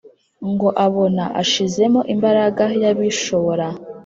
ngo 0.51 0.67
abona 0.85 1.23
ashizemo 1.41 2.01
imbaraga 2.13 2.63
yabishobora 2.83 3.67